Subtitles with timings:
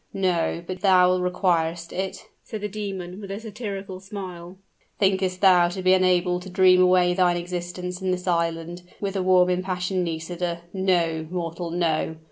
[0.15, 4.57] "No, but thou requirest it!" said the demon, with a satirical smile.
[4.97, 9.21] "Thinkest thou to be enabled to dream away thine existence in this island, with the
[9.21, 10.63] warm, impassioned Nisida?
[10.73, 12.15] No, mortal no!